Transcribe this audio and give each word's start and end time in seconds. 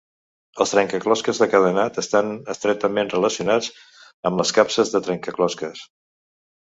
Els 0.63 0.71
trencaclosques 0.75 1.41
de 1.43 1.47
cadenat 1.51 1.99
estan 2.03 2.33
estretament 2.53 3.13
relacionats 3.15 3.71
amb 4.31 4.43
les 4.43 4.55
capses 4.61 4.95
de 4.97 5.03
trencaclosques. 5.11 5.85